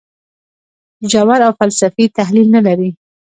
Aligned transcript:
ژور 1.11 1.39
او 1.47 1.51
فلسفي 1.59 2.05
تحلیل 2.17 2.47
نه 2.55 2.61
لري. 2.67 2.89